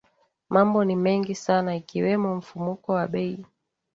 mambo 0.49 0.83
ni 0.85 0.95
mengi 0.95 1.35
sana 1.35 1.75
ikiwemo 1.75 2.35
mfumuko 2.35 2.91
wa 2.93 3.07
bei 3.07 3.45